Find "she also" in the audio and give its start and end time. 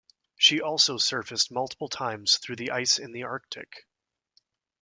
0.35-0.97